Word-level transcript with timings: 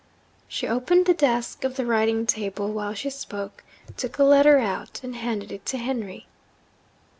She 0.47 0.67
opened 0.67 1.05
the 1.05 1.13
desk 1.13 1.63
of 1.63 1.75
the 1.75 1.85
writing 1.85 2.25
table 2.25 2.71
while 2.73 2.95
she 2.95 3.11
spoke, 3.11 3.63
took 3.97 4.17
a 4.17 4.23
letter 4.23 4.57
out, 4.57 4.99
and 5.03 5.15
handed 5.15 5.51
it 5.51 5.63
to 5.67 5.77
Henry. 5.77 6.25